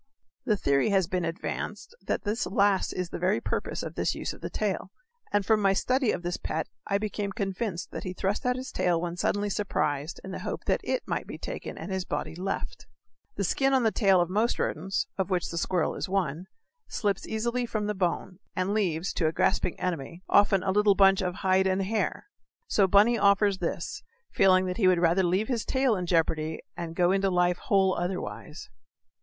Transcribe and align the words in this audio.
The 0.45 0.57
theory 0.57 0.89
has 0.89 1.05
been 1.05 1.23
advanced 1.25 1.93
that 2.01 2.23
this 2.23 2.47
last 2.47 2.91
is 2.91 3.09
the 3.11 3.19
very 3.19 3.39
purpose 3.39 3.83
of 3.83 3.93
this 3.93 4.15
use 4.15 4.33
of 4.33 4.41
the 4.41 4.49
tail; 4.49 4.89
and 5.31 5.45
from 5.45 5.61
my 5.61 5.73
study 5.73 6.11
of 6.11 6.23
this 6.23 6.37
pet 6.37 6.67
I 6.87 6.97
became 6.97 7.31
convinced 7.31 7.91
that 7.91 8.01
he 8.03 8.11
thrust 8.13 8.43
out 8.43 8.55
his 8.55 8.71
tail 8.71 8.99
when 8.99 9.15
suddenly 9.15 9.47
surprised 9.47 10.19
in 10.23 10.31
the 10.31 10.39
hope 10.39 10.65
that 10.65 10.81
it 10.83 11.07
might 11.07 11.27
be 11.27 11.37
taken 11.37 11.77
and 11.77 11.91
his 11.91 12.03
body 12.03 12.33
left. 12.33 12.87
The 13.35 13.43
skin 13.43 13.73
on 13.75 13.83
the 13.83 13.91
tail 13.91 14.19
of 14.19 14.27
most 14.27 14.57
rodents 14.57 15.05
(of 15.19 15.29
which 15.29 15.49
the 15.51 15.57
squirrel 15.59 15.93
is 15.93 16.09
one) 16.09 16.47
slips 16.87 17.27
easily 17.27 17.67
from 17.67 17.85
the 17.85 17.93
bone, 17.93 18.39
and 18.55 18.73
leaves, 18.73 19.13
to 19.13 19.27
a 19.27 19.31
grasping 19.31 19.79
enemy, 19.79 20.23
often 20.27 20.63
a 20.63 20.71
little 20.71 20.95
bunch 20.95 21.21
of 21.21 21.35
"hide 21.45 21.67
and 21.67 21.83
hair." 21.83 22.25
So 22.65 22.87
Bunny 22.87 23.19
offers 23.19 23.59
this 23.59 24.01
feeling 24.33 24.65
that 24.65 24.77
he 24.77 24.87
would 24.87 24.97
rather 24.97 25.21
leave 25.21 25.47
his 25.47 25.63
tail 25.63 25.95
in 25.95 26.07
jeopardy 26.07 26.59
and 26.75 26.95
go 26.95 27.11
into 27.11 27.29
life 27.29 27.59
whole 27.59 27.93
otherwise. 27.93 28.67